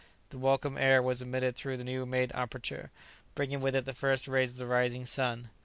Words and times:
The 0.31 0.39
welcome 0.39 0.79
air 0.79 0.99
was 0.99 1.21
admitted 1.21 1.55
through 1.55 1.77
the 1.77 1.83
new 1.83 2.07
made 2.07 2.31
aperture, 2.31 2.89
bringing 3.35 3.61
with 3.61 3.75
it 3.75 3.85
the 3.85 3.93
first 3.93 4.27
rays 4.27 4.49
of 4.49 4.57
the 4.57 4.65
rising 4.65 5.05
sun. 5.05 5.51